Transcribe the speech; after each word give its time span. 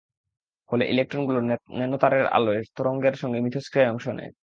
ফলে 0.69 0.83
ইলেকট্রনগুলো 0.85 1.39
ন্যানোতারের 1.71 2.25
আলোক 2.27 2.55
তরঙ্গের 2.75 3.15
সঙ্গে 3.15 3.39
মিথস্ক্রিয়ায় 3.45 3.91
অংশ 3.93 4.05
নেয়। 4.17 4.31